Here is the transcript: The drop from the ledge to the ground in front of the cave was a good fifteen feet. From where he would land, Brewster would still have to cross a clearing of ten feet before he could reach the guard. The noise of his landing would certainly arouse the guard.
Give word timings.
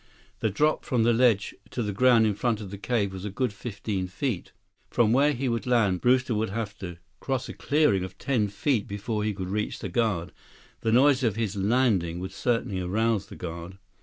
The 0.39 0.49
drop 0.49 0.83
from 0.83 1.03
the 1.03 1.13
ledge 1.13 1.53
to 1.69 1.83
the 1.83 1.93
ground 1.93 2.25
in 2.25 2.33
front 2.33 2.59
of 2.59 2.71
the 2.71 2.77
cave 2.79 3.13
was 3.13 3.23
a 3.23 3.29
good 3.29 3.53
fifteen 3.53 4.07
feet. 4.07 4.51
From 4.89 5.13
where 5.13 5.31
he 5.31 5.47
would 5.47 5.67
land, 5.67 6.01
Brewster 6.01 6.33
would 6.33 6.47
still 6.49 6.55
have 6.57 6.75
to 6.79 6.97
cross 7.19 7.47
a 7.47 7.53
clearing 7.53 8.03
of 8.03 8.17
ten 8.17 8.47
feet 8.47 8.87
before 8.87 9.23
he 9.23 9.31
could 9.31 9.49
reach 9.51 9.77
the 9.77 9.89
guard. 9.89 10.31
The 10.79 10.91
noise 10.91 11.21
of 11.23 11.35
his 11.35 11.55
landing 11.55 12.17
would 12.17 12.31
certainly 12.31 12.81
arouse 12.81 13.27
the 13.27 13.35
guard. 13.35 13.77